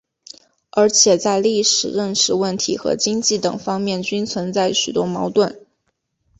[0.71, 5.63] 而且在历史认识问题和经济等方面均存在许多矛盾。